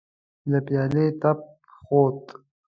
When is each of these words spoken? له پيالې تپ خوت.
له 0.49 0.59
پيالې 0.65 1.05
تپ 1.21 1.39
خوت. 1.83 2.19